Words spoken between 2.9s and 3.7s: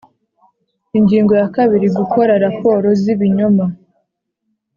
z ibinyoma